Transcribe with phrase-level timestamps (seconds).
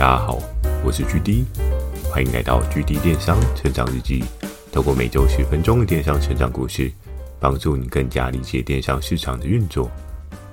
[0.00, 0.38] 大家好，
[0.82, 1.44] 我是 GD，
[2.10, 4.24] 欢迎来到 GD 电商成长日记。
[4.72, 6.90] 透过每周十分钟的电商成长故事，
[7.38, 9.90] 帮助你更加理解电商市场的运作。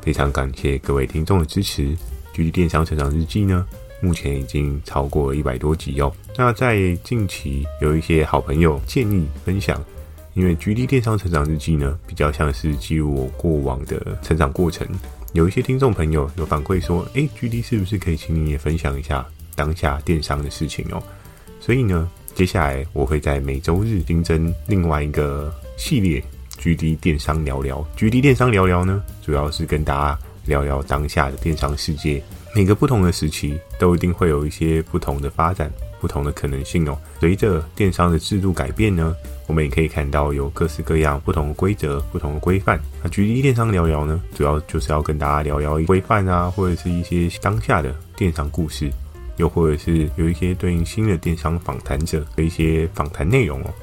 [0.01, 1.95] 非常感谢各位听众的支持。
[2.35, 3.65] GD 电商成长日记呢，
[4.01, 6.11] 目前已经超过一百多集哦。
[6.35, 9.81] 那在近期有一些好朋友建议分享，
[10.33, 14.85] 因为 GD 电商成长日记呢，比较像是记录我过往的成长过程。
[15.31, 19.25] 有一些听众朋友有反馈说，诶，GD 是不是可以请你也分享一下
[19.57, 21.01] 当下电商的事情哦？
[21.59, 26.23] 所以呢，接下来我会在每周日新增另外一个系列
[26.61, 27.83] ，GD 电商聊聊。
[27.97, 32.23] GD 电商聊聊呢，主要是跟大家聊聊当下的电商世界。
[32.55, 36.97] 每个不同的时期都一定会有一些不同的发展，不同的可能性哦。
[37.19, 39.15] 随着电商的制度改变呢，
[39.47, 42.79] 我们也可以看到有各式各样不同的规则、不同的规范。
[43.03, 48.91] 那 GD 电商聊聊呢，主要就是要跟大家聊聊规范啊，或者是一些当下的电商故事，
[49.37, 53.73] 又或者是有一些对应新的电商访谈者的一些访谈内容哦。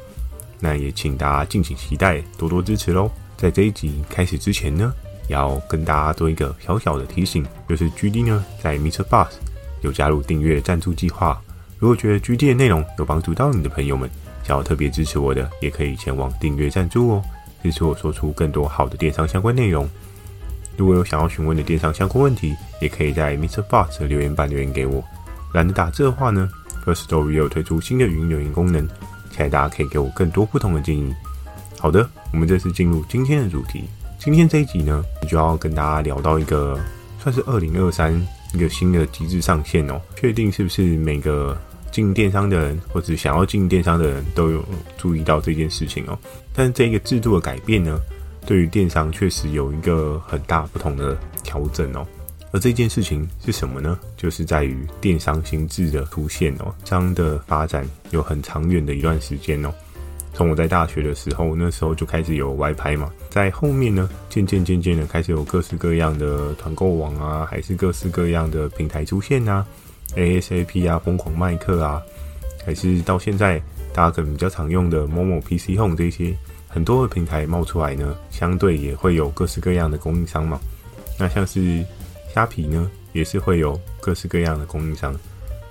[0.60, 3.10] 那也请大家敬请期待，多多支持喽。
[3.36, 4.94] 在这一集开始之前呢，
[5.28, 9.02] 要跟大家做一个小小的提醒，就是 GD 呢在 Mr.
[9.04, 9.36] Boss
[9.82, 11.40] 有加入订阅赞助计划。
[11.78, 14.08] 如果觉得 GD 的内容有帮助到你的朋友们，
[14.42, 17.22] 想要特别支持我的，也可以前往订阅赞助哦，
[17.62, 19.88] 支持我说出更多好的电商相关内容。
[20.76, 23.60] 如果有想要询问的电商相关问题，也可以在 Mr.
[23.62, 25.04] Boss 留言板留言给我。
[25.54, 26.50] 懒得打字的话呢
[26.84, 28.84] ，Firstory 也有推出新的语音留言功能，
[29.30, 31.14] 期待大家可以给我更多不同的建议。
[31.78, 33.84] 好的，我们这次进入今天的主题。
[34.18, 36.76] 今天这一集呢，就要跟大家聊到一个
[37.20, 38.12] 算是二零二三
[38.52, 40.00] 一个新的机制上线哦。
[40.16, 41.56] 确定是不是每个
[41.92, 44.64] 进电商的人，或者想要进电商的人都有
[44.98, 46.18] 注意到这件事情哦？
[46.52, 48.00] 但是这个制度的改变呢，
[48.44, 52.04] 对于电商确实有一个很大不同的调整哦。
[52.54, 53.98] 而这件事情是什么呢？
[54.16, 56.72] 就是在于电商新制的出现哦。
[56.84, 59.74] 这样的发展有很长远的一段时间哦。
[60.32, 69.66] 从我在大学的时候，那时候就开始有外拍嘛，在后面呢，渐渐渐渐的开始有各式各样的团购网啊，还是各式各样的平台出现啊
[70.14, 72.00] ，ASAP 啊，疯狂麦克啊，
[72.64, 73.60] 还是到现在
[73.92, 76.32] 大家可能比较常用的某某 PC Home 这些
[76.68, 80.60] 很多的平台冒出来呢，相对也会有各式各样的供应商嘛。
[81.18, 81.84] 那像是
[82.34, 85.14] 虾皮呢，也是会有各式各样的供应商，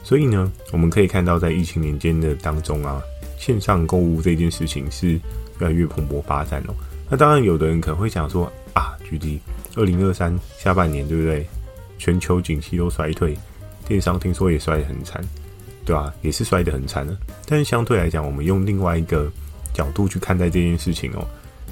[0.01, 3.01] 所以呢，我们可以看到在疫情年间的当中啊。
[3.37, 5.19] 线上购物这件事情是
[5.59, 6.73] 越来越蓬勃发展哦。
[7.09, 9.39] 那当然，有的人可能会想说啊，GD，
[9.75, 11.45] 二零二三下半年对不对？
[11.97, 13.37] 全球景气都衰退，
[13.85, 15.21] 电商听说也衰得很惨，
[15.83, 16.13] 对吧？
[16.21, 17.17] 也是衰得很惨的。
[17.45, 19.29] 但是相对来讲，我们用另外一个
[19.73, 21.27] 角度去看待这件事情哦。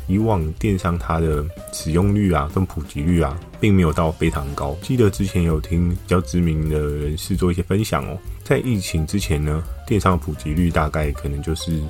[0.08, 4.76] 以往电商它的使用率啊，跟普及率啊，并没有到非常高。
[4.82, 8.18] 记得之前有听比较知名的人士做一些分享哦。
[8.44, 11.82] 在疫情之前呢，电商普及率大概可能就是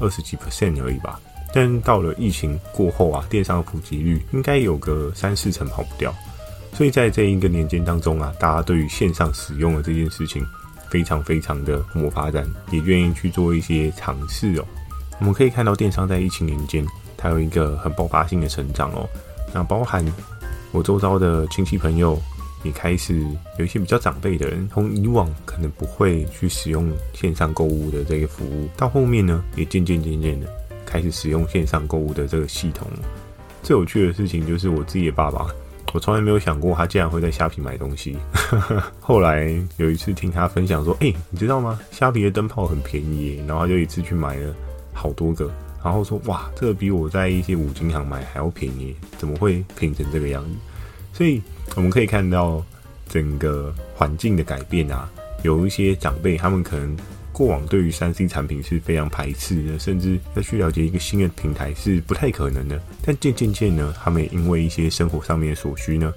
[0.00, 1.20] 二十几 percent 而已吧。
[1.52, 6.14] 但到了疫情过后啊，电商普及率应该有个三四成跑不掉。
[6.74, 10.46] 所以在这一个年间当中啊，大家对于线上使用的这件事情
[10.90, 14.64] 非常非常的蓬勃发展，也愿意去做一些尝试哦。
[15.18, 16.86] 我们可以看到电商在疫情年间，
[17.18, 19.06] 它有一个很爆发性的成长哦。
[19.52, 20.02] 那包含
[20.72, 22.18] 我周遭的亲戚朋友。
[22.64, 23.24] 也开始
[23.56, 30.48] 有一些比较长辈的人，从以往可能不会去使用线上购物的这个服务，到后面呢，也渐渐渐渐的
[30.84, 32.88] 开始使用线上购物的这个系统。
[33.62, 35.46] 最有趣的事情就是我自己的爸爸，
[35.94, 38.18] 我从来没有想过他竟然会在虾皮买东西。
[38.98, 41.78] 后来有一次听他分享说：“哎，你知道吗？
[41.92, 44.52] 虾皮的灯泡很便宜耶。”然后他就一次去买了
[44.92, 45.48] 好多个，
[45.82, 50.50] 然后说：“哇，这个比我在一些五金行买还要便宜，怎么会便宜成这个样子？”
[51.14, 51.42] 所以
[51.76, 52.64] 我们可以看到
[53.08, 55.10] 整个环境的改变啊，
[55.42, 56.96] 有一些长辈他们可能
[57.32, 62.80] 过往对于三 C 产品是非常排斥的，甚至要去了解一个新的平台是不太可能的。
[63.02, 66.12] 但渐渐渐呢，他们也因为一些生活上面的所需呢，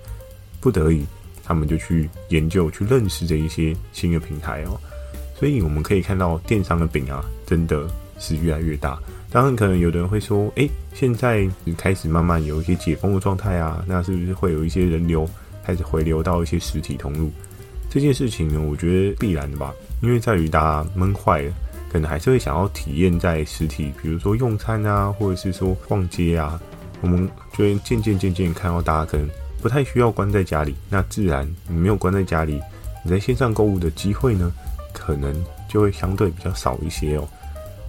[0.60, 1.06] 不得已
[1.44, 4.80] 他们就去研究、去认识这一些新的平台哦。
[5.38, 7.88] 所以我们可以看到电商的饼啊，真的
[8.20, 9.00] 是越来越大。
[9.32, 15.28] 当然，可能有的人会说：“诶、现在开始慢慢有一些解封的状态啊，那是不是会有一些人流
[15.64, 17.32] 开始回流到一些实体通路？”
[17.90, 21.54] 这件事情呢，我觉得必然的吧，因为在于大家闷坏了，
[21.90, 26.62] 可能还是会想要体验在实体，比如说用餐啊，或者是说逛街啊。
[27.00, 29.28] 我们就会渐渐渐渐看到大家可能
[29.60, 32.62] 不太需要关在家里，那自然你没有关在家里，
[33.04, 34.52] 你在线上购物的机会呢，
[34.94, 35.34] 可能
[35.68, 37.28] 就会相对比较少一些哦。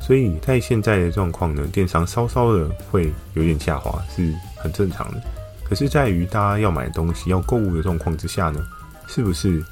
[0.05, 5.23] 所以在现在的状况呢，电商稍稍的会有点下滑，是很正常的。
[5.63, 8.61] 可是，在于大家要买东西、要购物的状况之下呢，
[9.07, 9.65] 是不是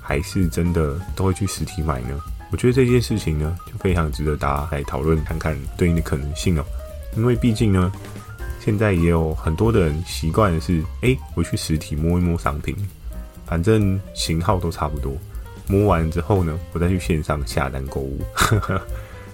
[0.00, 2.18] 还是真的都会去实体买呢？
[2.52, 6.64] 我觉得这件事情呢，就非常值得大家来讨论看看对应的可能性哦。
[7.16, 7.92] 因为毕竟呢，
[8.60, 12.74] 现在也有很多的人习惯的是，哎，我去实体摸一摸商品，
[13.44, 15.12] 反正型号都差不多，
[15.66, 18.20] 摸完之后呢，我再去线上下单购物。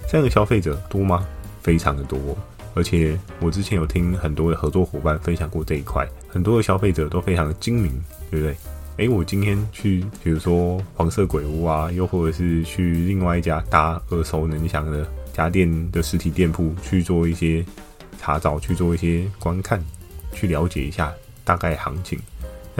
[0.09, 1.23] 这样的消费者多吗？
[1.61, 2.35] 非常的多。
[2.73, 7.91] 而且我之前有听很多的合作伙伴分享过这一块，很多的消费者都非常的精明，
[8.31, 8.57] 对不对？
[8.97, 17.63] 哎，我今天去，比如说黄色鬼屋啊，又或者是去另外一家大家耳熟能详的家电的实体店铺去做一些
[18.19, 19.79] 查找，去做一些观看，
[20.33, 21.13] 去了解一下
[21.43, 22.19] 大概行情。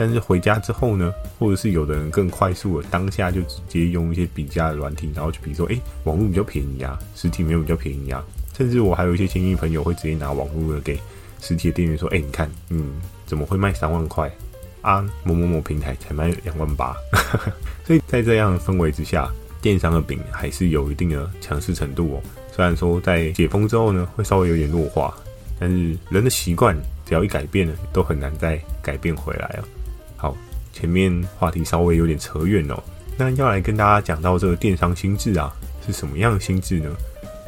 [0.00, 8.24] 但是回家之后呢，或者是有的人更快速的当下就直接用一些比价的软体，然后就比如说，哎，网络比较便宜啊，实体没有比较便宜啊。
[8.56, 10.98] 甚至我还有一些亲戚朋友会直接拿网络的给
[11.42, 12.92] 实体的店员说，哎，你看，嗯，
[13.26, 14.34] 怎么会卖三万块？
[14.80, 16.96] 啊，某某某平台才卖两万八，
[17.84, 19.30] 所以在这样的氛围之下，
[19.60, 22.22] 电商的饼还是有一定的强势程度哦。
[22.50, 25.14] 虽然说在解封之后呢，会稍微有点弱化，
[25.58, 26.74] 但是人的习惯
[27.04, 29.64] 只要一改变了，都很难再改变回来了。
[30.80, 32.82] 前面话题稍微有点扯远哦，
[33.18, 35.52] 那要来跟大家讲到这个电商心智啊，
[35.86, 36.90] 是什么样的心智呢？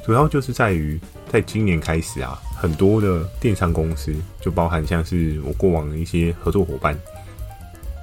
[0.05, 1.01] 主要就是在于，
[1.31, 6.95] 在今年开始啊，很多的电商公司，就包含像是我过往的一些合作伙伴。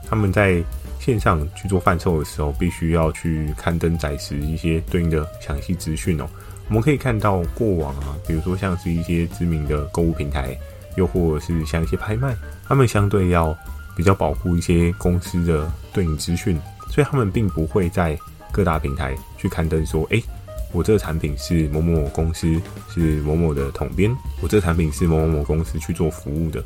[0.09, 0.63] 他们在
[0.99, 6.27] 线上去做贩售的时候，必须要去刊登载实一些对应的详细资讯哦。
[6.69, 10.57] 我们可以看到过往啊，比如说像是一些知名的购物平台，
[10.95, 12.35] 又或者是像一些拍卖，
[12.67, 13.55] 他们相对要
[13.99, 16.57] 比较保护一些公司的对应资讯，
[16.89, 18.17] 所以他们并不会在
[18.49, 20.23] 各大平台去刊登说，诶，
[20.71, 22.47] 我这个产品是某某某公司，
[22.93, 24.09] 是某某的统编，
[24.41, 26.63] 我这个产品是某某某公司去做服务的。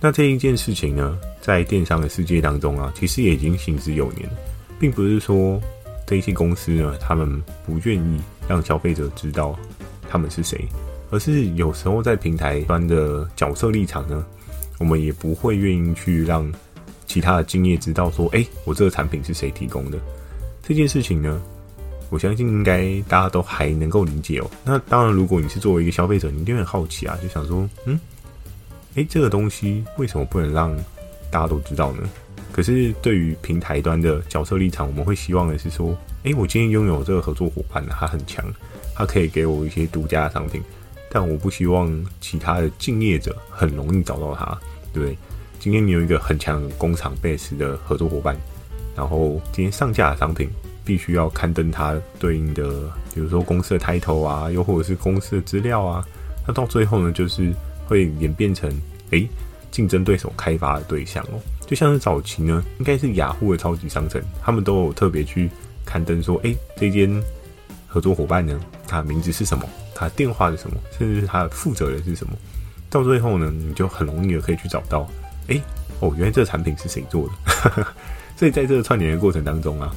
[0.00, 4.26] 那这一件事情呢，在电商的世界当中啊，其实也已经行之有年，
[4.78, 5.60] 并不是说
[6.06, 9.54] 这一些公司呢，他们不愿意让消费者知道
[10.08, 10.66] 他们是谁，
[11.10, 14.24] 而是有时候在平台端的角色立场呢，
[14.78, 16.50] 我们也不会愿意去让
[17.10, 19.98] 其他的竞业知道说，哎，我这个产品是谁提供的。
[20.62, 21.42] 这件事情呢，
[22.08, 24.48] 我相信应该大家都还能够理解哦。
[24.64, 27.98] 那当然，如果你是作为一个消费者，你一定很好奇啊，就想说，嗯。
[28.94, 30.72] 诶，这个东西为什么不能让
[31.32, 32.08] 大家都知道呢？
[32.52, 35.92] 可是对于平台端的角色立场，我们会希望的是说，
[36.22, 38.44] 诶，我今天拥有这个合作伙伴，他很强，
[38.94, 40.62] 他可以给我一些独家的商品，
[41.10, 44.56] 但我不希望其他的敬业者很容易找到他，
[44.92, 45.18] 对不对？
[45.60, 48.36] 今天你有一个很强工厂 base 的合作伙伴，
[48.96, 50.50] 然后今天上架的商品
[50.84, 52.64] 必须要刊登它对应的，
[53.14, 56.04] 比如说公司的 title 啊，又或者是公司的资料啊，
[56.48, 57.54] 那到最后呢，就是。
[57.90, 58.70] 会演变成
[59.10, 59.28] 诶，
[59.72, 65.50] 竞争对手开发的对象哦，就像是早期呢，应该是雅虎的超级商城，他们都有特别去
[65.84, 67.20] 刊登说，诶，这间
[67.88, 72.32] 合作伙伴呢，他名字是什么，他电话是什么，甚至是他的负责人是什么，
[72.88, 75.10] 到最后呢，你就很容易的可以去找到，
[75.50, 75.62] 诶，
[76.00, 77.86] 哦，原来这个产品是谁做的，
[78.36, 79.94] 所以在这个串联的过程当中啊。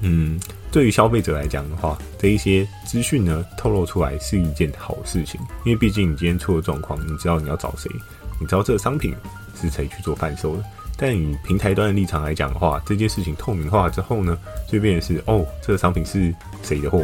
[0.00, 0.38] 嗯，
[0.70, 7.90] 对于消费者来讲的话，这一些资讯呢，透露出来是一件好事情，因为毕竟你今天出了状况，你知道你要找谁，
[8.38, 9.14] 你知道这个商品
[9.58, 10.64] 是谁去做贩售的。
[10.96, 14.38] 但以平台端的立场来讲的话，这件事情透明化之后呢，
[14.70, 17.02] 就变成是哦，这个商品是谁的货，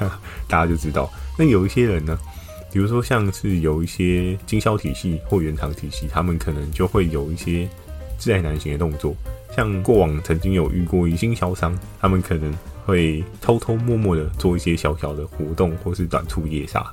[0.48, 1.08] 大家就知道。
[1.38, 2.18] 那有一些人呢，
[2.72, 7.68] 比如说像是有一些经销体系或原厂体系，他们可能就会有一些
[8.18, 9.14] 自爱难行的动作。
[9.54, 16.84] 像过往曾经有遇过一经销商，他们可能会偷偷摸摸的做一些小小的活动，或是短促夜杀。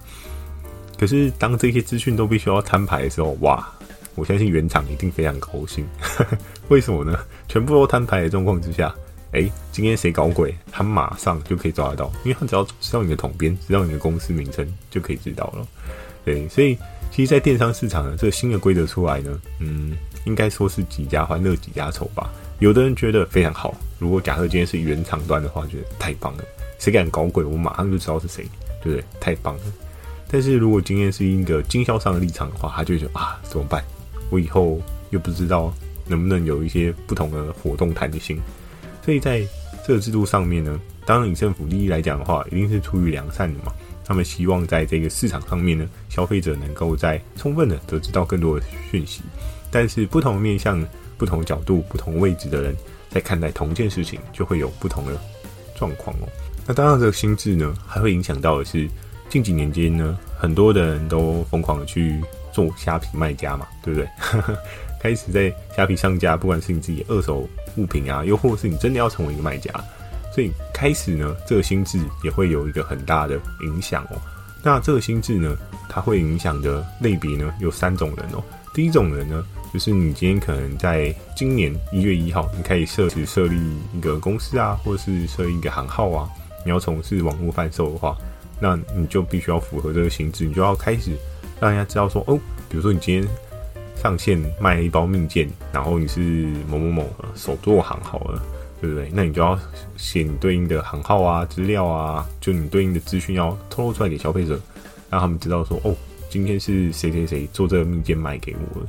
[0.97, 3.67] 可是当这些资讯都必须要摊牌的时候，哇！
[4.15, 5.87] 我相信原厂一定非常高兴。
[6.69, 7.19] 为什么呢？
[7.47, 8.91] 全部都摊牌的状况之下，
[9.33, 15.67] 哎，今天谁搞鬼，他马上就可以抓得到，因为他只要知道你的统编，知道你的公司名称，就可以知道了。
[16.23, 16.77] 对，所以
[17.11, 22.29] 其实，在电商市场呢，这个新的规则出来呢，嗯，应该说是几家欢乐几家愁吧。
[22.59, 26.43] 有的人觉得非常好，如果假设今天是原厂端的话，觉得太棒了，
[26.79, 28.45] 谁敢搞鬼，我马上就知道是谁，
[28.81, 29.03] 对不对？
[29.19, 29.61] 太棒了。
[30.29, 33.83] 但是如果今天是一个经销商的立场的话，他就觉得啊，怎么办？
[34.29, 35.73] 我以后又不知道
[36.05, 38.41] 能不能有一些不同的活动弹性。
[39.07, 39.41] 所以在
[39.85, 43.71] 这个制度上面呢，当然以政府利益来讲的话，一定是出于良善的嘛。
[44.03, 49.21] 他们希望在这个市场上面呢，消费者能够在充分的得知到更多的讯息。
[49.71, 50.85] 但是不同面向。
[51.17, 52.75] 不同角度、不同位置的人
[53.09, 55.19] 在看待同件事情，就会有不同的
[55.75, 56.29] 状况哦。
[56.67, 58.87] 那当然，这个心智呢，还会影响到的是
[59.27, 62.21] 近几年间呢，很多的人都疯狂的去
[62.53, 64.07] 做虾皮卖家嘛，对不对？
[65.01, 69.71] 开始在虾皮上架，不管是你自己二手物品啊，又或是你真的要成为一个卖家，
[70.33, 74.21] 所以开始呢，这个心智也会有一个很大的影响哦。
[74.63, 75.55] 那这个心智呢，
[75.87, 78.43] 它会影响的类别呢，有三种人哦。
[78.73, 79.43] 第一种人呢，
[79.73, 83.55] 就是你今天可能在今年一月一号，你可以设置设立
[83.93, 86.29] 一个公司啊，或是设立一个行号啊，
[86.65, 88.15] 你要从事网络贩售的话，
[88.59, 91.11] 那你就必须要符合这个心智，你就要开始
[91.59, 92.37] 让人家知道说，哦，
[92.69, 93.27] 比如说你今天
[94.01, 96.21] 上线卖了一包蜜饯，然后你是
[96.69, 98.41] 某某某手作行好了，
[98.79, 99.09] 对不对？
[99.13, 99.57] 那你就要
[99.97, 104.59] 写你对应的行号啊、资料啊，就你对应的资讯要透露出来给消费者，
[105.09, 105.95] 让他们知道说，哦。
[106.29, 108.81] 今天是谁谁谁做这个蜜饯卖给我，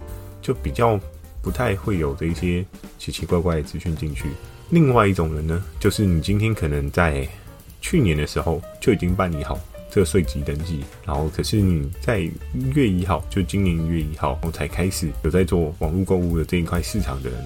[0.43, 0.99] 就比较
[1.41, 2.65] 不太会有这一些
[2.99, 4.25] 奇奇怪怪的资讯进去。
[4.71, 7.27] 另外一种人呢，就是你今天可能在
[7.81, 9.57] 去年的时候就已经办理好
[9.91, 12.33] 这个税籍登记，然后可是你在一
[12.75, 17.39] 月一号，就今年一月一号我才开始有在做网络购物的这一块市场的人，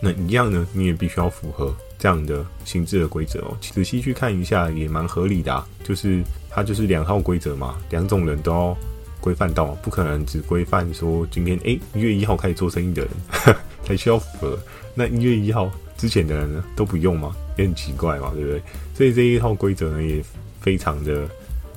[0.00, 3.56] 那一样呢，你也必须要符合这样的心智的规则哦。
[3.60, 8.76] 仔细去看一下也蛮合理的啊，就是它就是两套规则嘛，两种人都要。
[9.22, 14.58] 规范到不可能只规范说今天诶一月一号开始做生意的人呵呵才需要符合，
[14.94, 17.36] 那一月一号之前的人呢都不用吗？
[17.58, 18.62] 也很奇怪嘛，对不对？
[18.94, 20.24] 所以这一套规则呢也
[20.62, 21.28] 非常的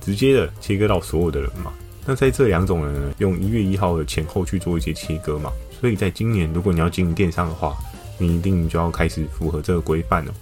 [0.04, 1.72] 直接的切割到所有的人嘛。
[2.06, 5.52] 那在这两种人呢，用一月一号的前后去做一些切割嘛。
[5.80, 7.76] 所以在今年如果你要经营电商的话，
[8.18, 10.34] 你一定就要开始符合这个规范了。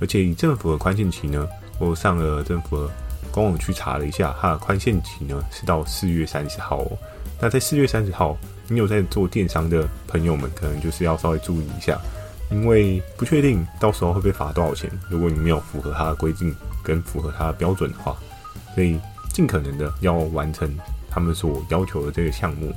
[0.00, 1.46] 而且以政府的宽限期呢，
[1.78, 2.90] 我上了政府的。
[3.32, 6.98] 官网去查了一下，它的宽限期呢是到四月三十号哦。
[7.40, 8.36] 那在四月三十号，
[8.66, 11.96] 你有在做电商的朋友们，可能就是要稍微注意一下，
[12.50, 14.90] 因为不确定到时候会被罚多少钱。
[15.08, 16.52] 如果你没有符合它的规定
[16.82, 18.16] 跟符合它的标准的话，
[18.74, 18.98] 所以
[19.32, 20.76] 尽可能的要完成
[21.10, 22.72] 他们所要求的这个项目。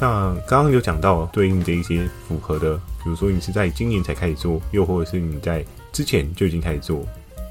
[0.00, 7.04] 那刚刚有讲到对应的一些符合的，比如说你是在今年才开始做，又或者是你在之前就已经开始做。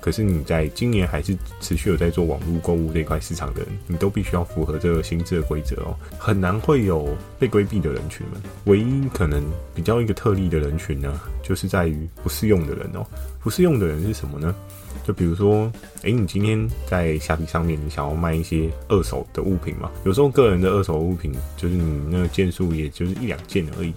[0.07, 8.41] 可是你在今年还是持续有在做网络购物这块市场的人，你都必须要符合这个心智的规则哦，很难会有被规避的人群们。
[8.67, 9.43] 唯一可能
[9.75, 13.05] 比较一个特例的人群呢，就是在于不适用的人哦。
[13.41, 14.55] 不适用的人是什么呢？
[15.03, 15.69] 就比如说，
[16.03, 19.91] 诶，你今天在虾皮上面，你想要卖一些二手的物品嘛？
[20.05, 23.91] 有时候个人的二手物品，就是你那个件数也就是一两件而已。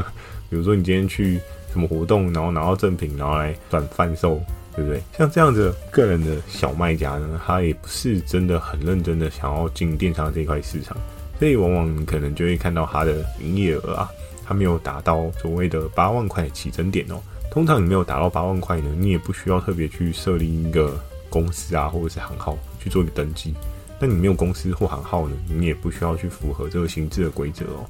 [0.48, 1.38] 比如说你今天去
[1.70, 4.40] 什么活动，然后拿到赠品，然后来转贩售。
[4.74, 5.02] 对不对？
[5.16, 10.96] 像这样子个人的小卖家呢，他也不是真的很认真的想要进电商这块市场，
[11.38, 14.10] 所以往往你可能就会看到他的营业额啊，
[14.44, 17.20] 他没有达到所谓的八万块起征点哦。
[17.50, 20.98] 通常你没有达到八万块呢，你也不需要特别去设立一个
[21.28, 23.54] 公司啊，或者是行号去做一个登记。
[23.98, 27.84] 那你没有公司或行号呢，你也不需要去符合这个心智的规则哦。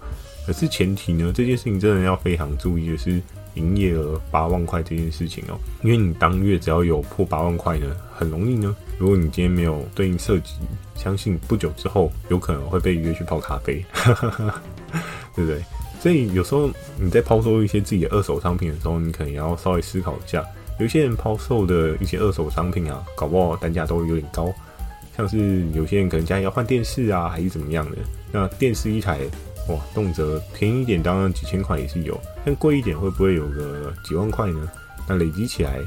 [0.46, 3.20] 可是前提呢，这件事情真的要非常注意的是。
[3.54, 8.74] 营业额八万块这件事情哦，因为你当月只要有破八万块呢，很容易呢。
[8.98, 10.54] 如果你今天没有对应设籍，
[10.94, 13.84] 相信不久之后有可能会被约去泡咖啡，
[15.34, 15.62] 对不对？
[16.00, 20.44] 所以有时候你在抛售一些自己的二手商品的时候，你可能要稍微思考一下。
[20.78, 24.52] 有些人抛售的一些二手商品啊，搞不好单价都有点高，
[25.16, 27.98] 像是有些人可能家里要换电视啊，还是怎么样的，
[28.32, 29.18] 那电视一台。
[29.68, 34.68] 哇，动辄便宜一点，当然几千块也是有，但贵一点会不会有个几万块呢？
[35.08, 35.78] 那累积起来，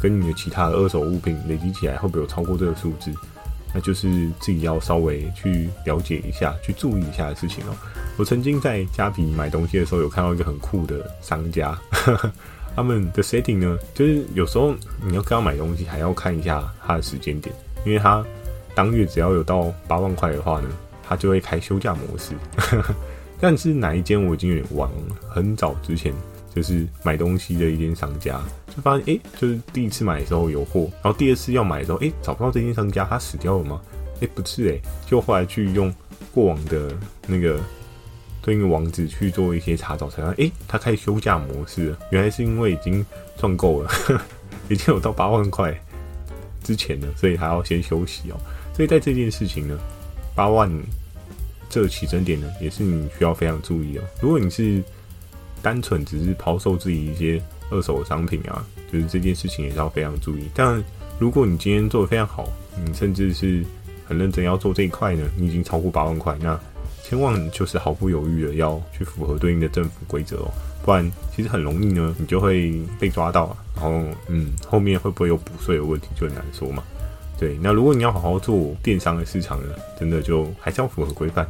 [0.00, 3.12] 跟你的其他的二手物品累积起来，会不会有超过这个数字？
[3.74, 7.74] 那就是自己要稍微去了解一下，去注意一下的事情哦。
[8.16, 11.76] 我曾经在虾皮买东西的时候，有看到一个很酷的商家，
[12.76, 14.72] 他们的 setting 呢，就是有时候
[15.04, 17.52] 你要跟他买东西，还要看一下他的时间点，
[17.84, 18.24] 因为他
[18.76, 20.68] 当月只要有到八万块的话呢，
[21.02, 22.34] 他就会开休假模式。
[23.46, 26.14] 但是哪一间我已经有点忘了，很早之前
[26.54, 28.40] 就是买东西的一间商家，
[28.74, 33.78] 就发现哎、就是第一次买的时候有货，然后第二次要买的时候，哎、找不到这间商家，他死掉了吗？
[34.22, 35.94] 哎、不是哎、就后来去用
[36.32, 36.96] 过往的
[37.26, 37.60] 那个
[38.40, 43.04] 对应的网址去做一些查找，才发现哎，他开休假模式了，原来是因为已经
[43.36, 43.90] 赚够了，
[44.70, 45.78] 已经有到八万块
[46.62, 48.40] 之前了，所以还要先休息哦。
[48.74, 49.78] 所以在这件事情呢，
[50.34, 50.72] 八万。
[51.68, 54.02] 这起征点呢，也是你需要非常注意的。
[54.20, 54.82] 如果你是
[55.62, 60.44] 单纯只是抛售自己一些二手商品啊，就是这件事情也是要非常注意。
[60.54, 60.82] 但
[61.18, 62.48] 如果你今天做得非常好，
[62.84, 63.64] 你甚至是
[64.06, 66.58] 很认真要做这一块呢，你已经超过八万块，那
[67.02, 70.50] 千万就是毫不犹豫的要去符合对应的政府规则哦，
[70.84, 76.82] 不然其实很容易呢，你就会被抓到，然后嗯，后面会不会有补税的问题就很难说嘛。
[77.38, 81.46] 对，那如果你要好好做电商的市场呢，真的就还是要符合规范，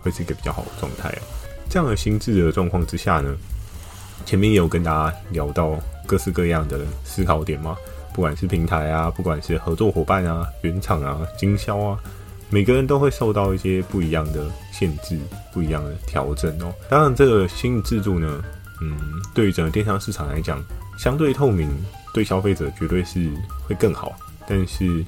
[0.00, 1.22] 会是一个比较好的状态啊。
[1.68, 3.36] 这样的心智的状况之下呢，
[4.26, 7.76] 前面也有跟大家聊到各式各样的思考点嘛，
[8.12, 11.98] 不管是平台啊，不管是合作伙伴啊、原厂啊、经销啊，
[12.50, 15.16] 每个人都会受到一些不一样的限制、
[15.52, 16.74] 不一样的调整哦。
[16.88, 18.42] 当然，这个新制度呢，
[18.82, 18.98] 嗯，
[19.32, 20.60] 对于整个电商市场来讲，
[20.98, 21.70] 相对透明，
[22.12, 23.30] 对消费者绝对是
[23.68, 24.12] 会更好。
[24.50, 25.04] 但是，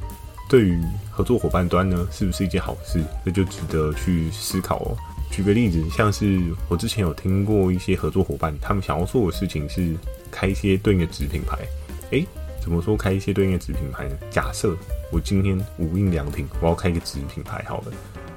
[0.49, 0.81] 对于
[1.11, 3.03] 合作伙伴端呢，是不是一件好事？
[3.25, 4.97] 这就值得去思考哦。
[5.33, 9.97] 举个例子，像是我之前有听过一些合作伙伴，他们想要做的事情是
[10.31, 11.59] 开一些对应的子品牌。
[12.11, 12.25] 诶，
[12.63, 14.17] 怎么说开一些对应的子品牌呢？
[14.31, 14.77] 假设
[15.11, 17.87] 我今天无印良品，我要开一个子品牌，好了，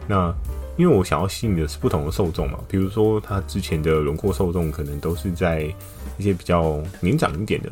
[0.08, 0.34] 那
[0.78, 5.72] 因为我想要吸引的是不同的受众嘛，比如说他之前的轮廓受众可能都是在
[6.18, 7.72] 一些比较年长一点的，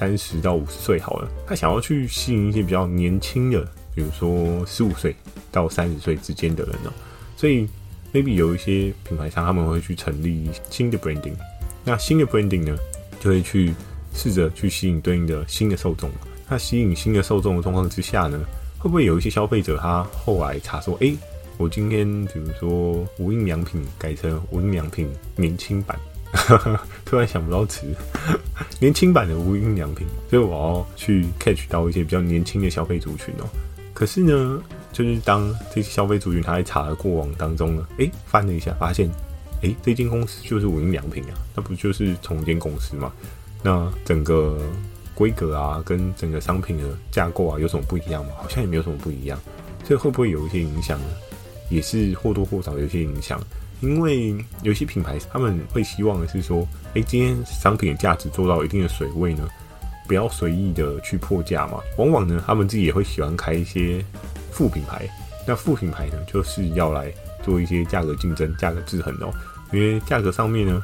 [0.00, 3.62] 三十到五十岁好了，他想要去吸引一些比较年轻的，
[3.94, 5.14] 比如说十五岁
[5.52, 6.90] 到三十岁之间的人呢，
[7.36, 7.68] 所以。
[8.12, 11.36] maybe 有一些品牌商他们会去成立新的 branding，
[11.84, 12.76] 那新的 branding 呢，
[13.20, 13.72] 就会去
[14.12, 16.10] 试着去吸引对应的新的受众。
[16.48, 18.36] 那吸引新的受众的状况之下呢，
[18.80, 21.14] 会不会有一些消费者他后来查说，哎、
[21.56, 25.96] 我今天比如说无印良品改成无印良品年轻版，
[27.04, 27.86] 突然想不到词，
[28.78, 33.48] 年轻版的无印良品，所以我要去 catch 到一些比较年轻的消费族群哦。
[33.92, 39.10] 可是呢，就是当这些消费族群他在查的过往当中呢，诶，翻了一下，发现，
[39.62, 43.12] 诶，这间公司就是无印良品啊，那不就是同一间公司吗？
[43.62, 44.58] 那整个
[45.14, 48.32] 规格啊，跟整个商品的架构啊，有什么不一样吗？
[48.38, 49.38] 好像也没有什么不一样，
[49.84, 51.06] 所以会不会有一些影响呢？
[51.68, 53.38] 也是或多或少有一些影响，
[53.80, 59.48] 因为有些品牌他们会希望的是说，诶，今天商品的价值做到一定的水位呢，
[60.06, 61.80] 不要随意的去破价嘛。
[61.98, 64.04] 往往呢，他们自己也会喜欢开一些。
[64.52, 65.08] 副品牌，
[65.46, 67.10] 那副品牌呢，就是要来
[67.42, 69.32] 做一些价格竞争、价格制衡哦。
[69.72, 70.82] 因为价格上面呢，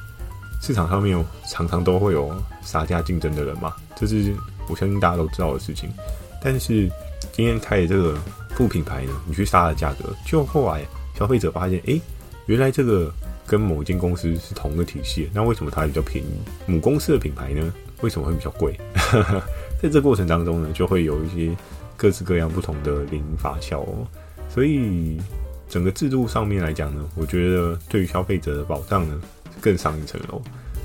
[0.62, 4.34] 市场上面常常都会有杀价竞争的人嘛，这是
[4.68, 5.90] 我相信大家都知道的事情。
[6.42, 6.90] 但是
[7.32, 8.16] 今天开的这个
[8.54, 10.82] 副品牌呢，你去杀了价格，就后来
[11.18, 12.00] 消费者发现，诶，
[12.46, 13.12] 原来这个
[13.46, 16.28] 跟某一间公司是同个体系，那为什么它比较便宜？
[16.66, 18.78] 母公司的品牌呢，为什么会比较贵？
[19.82, 21.54] 在这过程当中呢，就会有一些。
[21.98, 24.06] 各式各样不同的零发酵哦，
[24.50, 25.16] 所以
[25.66, 29.18] 整个制度上面来讲呢，我觉得对于消费者的保障呢
[29.62, 30.42] 更上一层楼，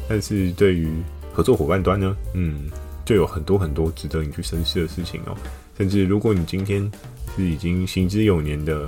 [0.07, 0.87] 但是对于
[1.33, 2.69] 合作伙伴端呢，嗯，
[3.03, 5.35] 就有很多很多值得你去深思的事情哦。
[5.77, 6.89] 甚至如果你今天
[7.35, 8.87] 是已经行之有年的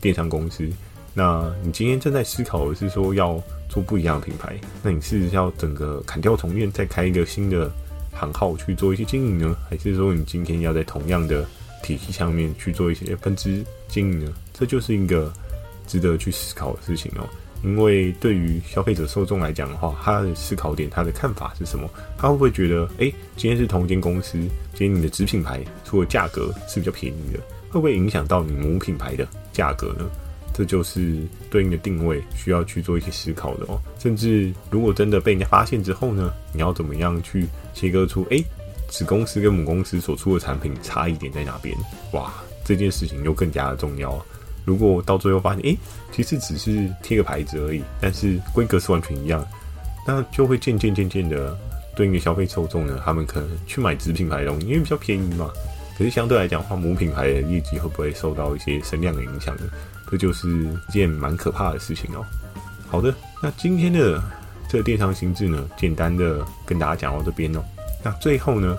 [0.00, 0.66] 电商公司，
[1.14, 7.70] 那你今天正在思考的是说要做不一样的品牌，那你是要整个砍掉重练，再开一个新的
[8.12, 11.46] 行号去做一些经营呢，还是说你今天要在同样的
[11.82, 14.32] 体系上面去做一些分支经营呢？
[14.52, 15.32] 这就是一个
[15.86, 17.28] 值得去思考的事情哦。
[17.62, 21.88] 因为对于消费者受众来讲的话，他的思考点、他的看法是什么？
[22.18, 24.32] 他会不会觉得，诶，今天是同一间公司，
[24.74, 27.38] 今天你的子品牌除了价格是比较便宜的，
[27.70, 30.10] 会不会影响到你母品牌的价格呢？
[30.54, 31.18] 这就是
[31.50, 33.80] 对应的定位，需要去做一些思考的哦。
[33.98, 38.44] 甚至如果真的被人家发现之后呢，你要怎么样去切割出，诶，
[38.88, 41.76] 子公司跟母公司所出的产品差异点在哪边？
[42.12, 42.32] 哇，
[42.64, 44.24] 这件事情又更加的重要。
[44.64, 45.78] 如果到最后发现，诶，
[46.12, 49.44] 其实只是贴个牌子而已，但是规格是完全一样，
[50.06, 51.58] 那就会渐渐渐渐的
[51.96, 55.50] 对应的消费受众呢，他们可能去买子品牌的东西，因为比较便宜嘛。
[55.98, 59.62] 可是相对来讲的话，母品牌的业绩会不会受到一些声量的影响呢？
[60.12, 62.22] 这就是一件蛮可怕的事情哦。
[62.86, 64.22] 好的，那今天的
[64.68, 67.64] 这个电商心智呢，简单的跟大家讲到这边哦。
[68.04, 68.76] 那最后呢，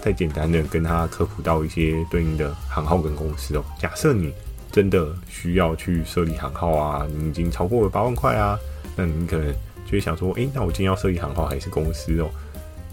[0.00, 3.64] 再简单的跟他科普到一些对应的行号跟公司哦。
[3.80, 4.32] 假设你
[4.70, 8.56] 真的需要去设立行号啊，你已经超过了八万块啊，
[8.94, 9.52] 那你可能
[9.86, 12.30] 就会想说，诶，那我今天要设立行号还是公司哦？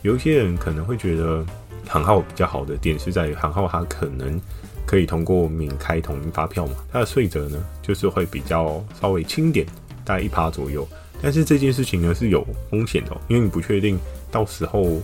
[0.02, 1.46] 有一些人可能会觉得
[1.88, 4.42] 行号比较好的点是在于行号它可能。
[4.88, 6.74] 可以通过免开统一发票嘛？
[6.92, 9.68] 它的税则呢，就是会比较稍微轻点，
[10.04, 10.88] 大概一趴左右。
[11.22, 14.00] 但是这件事情呢是有风险的，因为你不确定
[14.32, 15.02] 到时候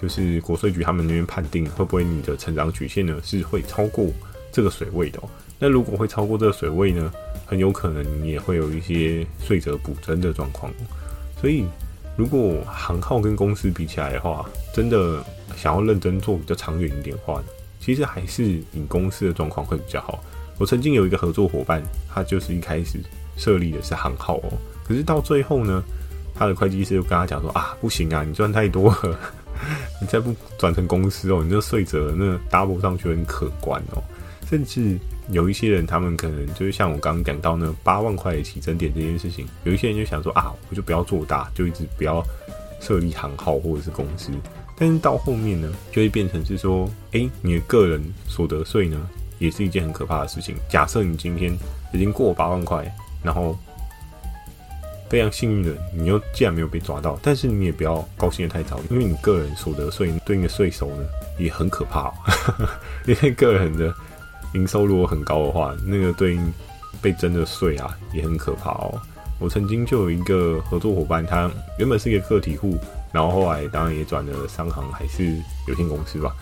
[0.00, 4.06] 就是国税局他们那边判定会不会你的成长曲线呢是会超过
[4.50, 5.20] 这个水位的。
[5.58, 7.12] 那如果会超过这个水位呢，
[7.46, 10.72] 很有可能也会有一些税则补增的状况。
[11.40, 11.64] 所以
[12.16, 15.22] 如果行号跟公司比起来的话，真的
[15.56, 17.42] 想要认真做比较长远一点的话，
[17.80, 20.22] 其实还是你公司的状况会比较好。
[20.58, 23.00] 我曾经有一个合作伙伴，他就是一开始
[23.36, 24.52] 设立的是行号哦，
[24.84, 25.82] 可是到最后呢，
[26.34, 29.18] 他的会计师就跟他讲说啊，不行啊，你赚太多了，
[30.00, 34.02] 你再不转成公司哦，你这税则那 double 上去很可观哦。
[34.46, 34.98] 甚至
[35.30, 42.22] 有一些人，他们可能就是像我刚刚讲到那八万块的起征点这件事情，有一些人就想说啊，我就不要做大，就一直不要
[42.80, 44.30] 设立行号或者是公司。
[44.80, 48.98] 但是到后面呢，就会变成是说，哎、你的个人所得税呢，
[49.38, 50.56] 也是一件很可怕的事情。
[50.70, 51.52] 假设你今天
[51.92, 52.90] 已经过八万块，
[53.22, 53.54] 然后
[55.10, 61.04] 非常幸运的，你又既然没有被抓到，但是你也不要高兴得太早，因为你个人所得税对应的税收呢，
[61.38, 62.10] 也很可怕、
[63.06, 63.94] 因为个人的
[64.54, 66.52] 营收如果很高的话，那个对应
[67.02, 68.98] 被征的税啊，也很可怕哦。
[69.38, 72.78] 我曾经就有一个合作伙伴，他原本是一个个体户。
[73.12, 76.34] 然后后来当然也转了商行还是有限公司吧，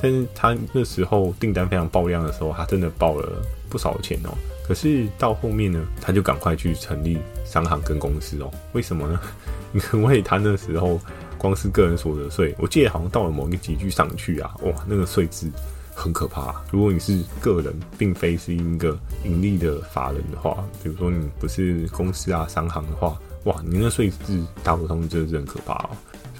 [0.00, 4.30] 但是他那时候订单非常爆量的时候，他真的爆了不少钱哦。
[4.66, 8.50] 可是到后面呢，他就赶快去成立商行跟公司哦。
[8.72, 9.20] 为什么呢？
[9.92, 11.00] 因为他那时候
[11.36, 15.50] 光是个人所得税，我记得好像到了某一个级距上去啊，哇，那个税制
[15.94, 16.54] 很可怕。
[16.70, 25.90] 如果你是个人，并非是一个盈利的法人的话，比如说你不是公司啊、商行的话，哇，你那税制大不通，真的是很可怕哦。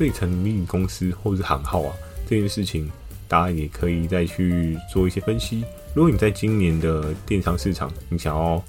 [0.01, 1.95] 所以成立公司或是行号啊，
[2.27, 2.91] 这件事情
[3.29, 5.63] 大家也可以再去做一些分析。
[5.93, 8.65] 如果你在今年的电商市场，你想要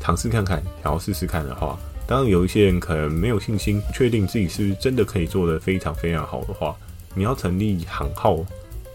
[0.00, 6.74] 尝试看看，想要试试看的话，当然有一些人可能没有信心，确定自己是真的可以做得非常非常好的话，
[7.14, 8.42] 你要成立行号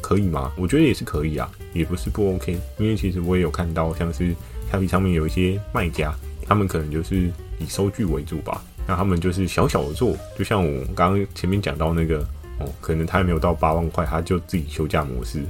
[0.01, 0.51] 可以吗？
[0.57, 2.57] 我觉得也是可以啊，也不是不 OK。
[2.79, 4.35] 因为其实我也有看到，像是
[4.71, 6.11] 虾皮上面有一些卖家，
[6.47, 8.63] 他们可能就是以收据为主吧。
[8.91, 12.19] 那他们就是小小的做，就像我刚刚前面讲到那个
[12.59, 15.41] 哦，可能他还没有到八万块，他就自己休假模式，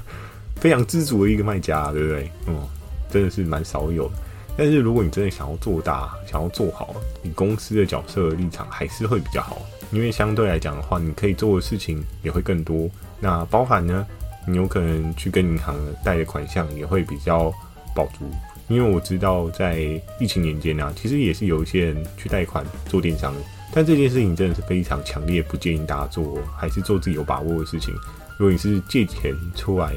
[0.56, 2.30] 非常知足的一个卖家，对不对？
[2.46, 2.66] 哦，
[3.10, 4.10] 真的是蛮少有。
[4.56, 12.88] 但是如果你真的想要做大，想要做好，你公司的角色立场还是会比较好，因为相对来讲的话，你可以做的事情也会更多。
[13.20, 14.06] 那包含呢，
[14.46, 17.52] 你有可能去跟银行贷的款项也会比较
[17.94, 18.30] 保足。
[18.68, 23.40] 因为我知道，在疫情年间啊，其实也是有一些人去贷款做电商的，
[23.72, 27.94] 但这件事情真的是非常强烈，不建议大家做，还是做自己有把握的事情。
[28.36, 29.94] 如果你是借钱出来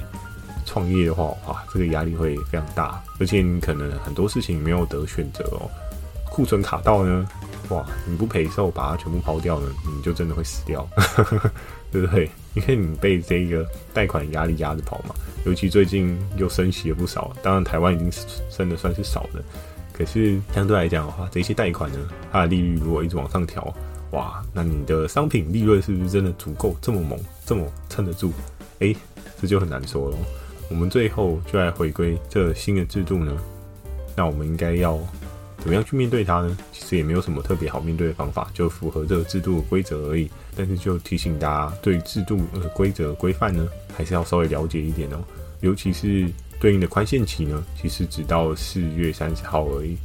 [0.65, 5.69] 创业的话，哇，这个压力会非常大，而且你可能很多事情没有得选择哦。
[6.29, 7.27] 库存卡到呢，
[7.69, 10.87] 哇，你不赔售，把它全部抛掉呢，你就真的会死掉，
[11.91, 12.31] 对不对？
[12.53, 15.15] 因为你被这个贷款压力压着跑嘛。
[15.45, 18.11] 尤其最近又升息了不少，当然台湾已经
[18.49, 19.43] 升的算是少的，
[19.91, 21.97] 可是相对来讲的话，这些贷款呢，
[22.31, 23.73] 它的利率如果一直往上调，
[24.11, 28.31] 哇，那你的商品利润是不是真的足够这么猛，这么撑得住？
[28.79, 28.95] 哎、
[29.41, 30.17] 这就很难说了。
[30.69, 33.35] 我们最后就来回归这新的制度呢，
[34.15, 34.99] 那我们应该要
[35.61, 36.57] 怎么样去面对它呢？
[36.73, 40.27] 其实也没有什么特别好面对的方法，就符合这个制度的规则而已。
[40.57, 45.23] 但是就提醒大家，对制度的规则规范呢，还是要稍微了解一点哦。
[45.59, 46.27] 尤其是
[46.59, 49.95] 对应的宽限期呢，其实只到四月三十号而已。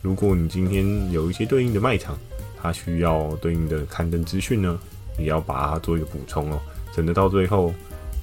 [0.00, 2.16] 如果你今天有一些对应的卖场，
[2.62, 4.78] 它需要对应的刊登资讯呢，
[5.18, 6.60] 也要把它做一个补充哦。
[6.94, 7.74] 省得到最后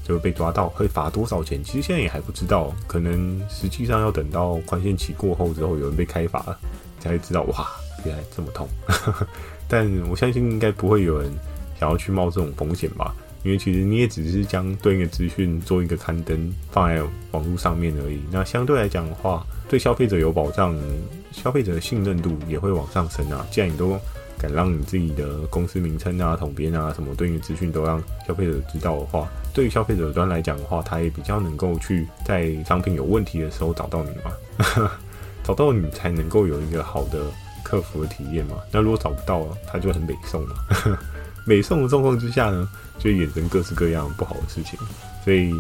[0.10, 1.63] 就会被抓到，会罚多少钱？
[1.63, 6.60] 其实现在也还不知道，可能实际上要等到宽限期过后之后，有人被开罚了，
[7.00, 7.67] 才会知道哇，
[8.04, 8.67] 原来这么痛。
[9.69, 11.32] 但我相信应该不会有人。
[11.80, 18.19] 想要去冒这种风险吧，因为其实你也只是将对应的资讯做一个刊登放在网络上面而已。
[18.30, 20.78] 那相对来讲的话，对消费者有保障，
[21.32, 23.48] 消费者的信任度也会往上升啊。
[23.50, 23.98] 既然你都
[24.39, 34.89] 敢让你自己的公司名称啊、统编啊什么对应的资讯都让消费者知道的话，对于消费者端来讲的话，他也比较能够去在商品有问题的时候找到你嘛，
[35.43, 37.19] 找到你才能够有一个好的
[37.63, 38.56] 客服的体验嘛。
[38.71, 40.56] 那如果找不到，他就很美送嘛。
[41.45, 44.80] 美送的状况之下呢，就衍生各式各样不好的事情，
[45.25, 45.54] 所以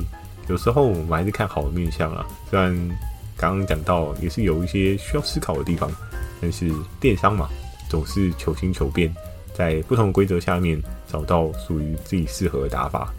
[0.47, 2.25] 有时候我们还是看好的面向啊。
[2.49, 2.71] 虽然
[3.35, 5.89] 刚刚讲到也是有一些需要思考的地方，
[6.39, 7.49] 但是电商嘛，
[7.89, 9.13] 总是求新求变，
[9.53, 13.11] 在不同规则下面找到属于自己适合的打法，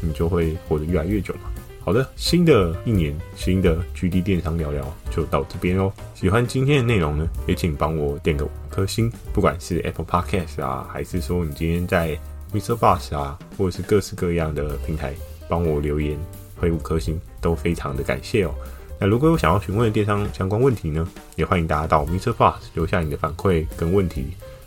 [0.00, 1.50] 你就会活得越来越久嘛。
[1.84, 5.92] 好的，新的一年，新的 GD 电商聊聊就到这边哦。
[6.14, 12.16] 喜欢今天的内容呢，也请帮我点个五颗星，不管是 Apple Podcast 啊，还是说你今天在
[12.54, 12.76] Mr.
[12.76, 15.12] Bus 啊，或者是各式各样的平台
[15.48, 16.16] 帮我留言
[16.56, 18.54] 回五颗星，都非常的感谢哦。
[19.02, 22.32] 那如果有想要询问的电商相关问题呢，也欢迎大家到 Mr.
[22.32, 24.26] Bus 留下你的反馈跟问题，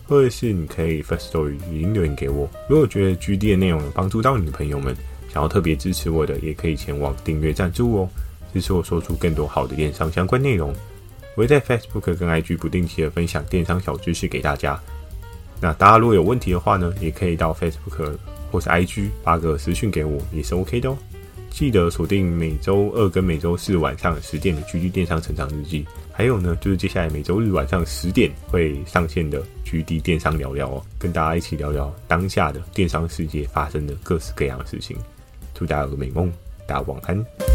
[0.10, 2.46] 或者是你可以 Firstory 语音留言给我。
[2.68, 4.94] 如果觉得 GD 的内容有帮助到你的朋友们，
[5.32, 8.10] 想要特别支持我的，也可以前往订阅赞助哦，
[8.54, 10.76] 支持我说出更多好的电商相关内容。
[11.38, 14.78] 我会在 Facebook 跟 IG 不定期的分享电商小知识给大家。
[15.62, 18.18] 那大家如果有问题的话呢，也可以到 Facebook
[18.52, 20.98] 或是 IG 发个私讯给我，也是 OK 的哦。
[21.56, 34.98] 记得锁定每周二跟每周四晚上十点的《GD 电商成长日记》，还有呢，就是接下来每周日晚上十点会上线的《GD 电商聊聊》哦，跟大家一起聊聊当下的电商世界发生的各式各样的事情。
[35.54, 36.30] 祝大家有个美梦，
[36.68, 37.55] 大家晚安。